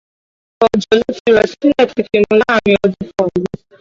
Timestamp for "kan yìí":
3.15-3.57